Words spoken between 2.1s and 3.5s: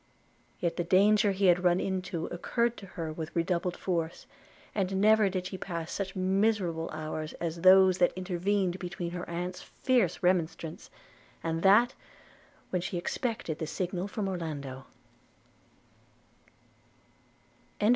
recurred to her with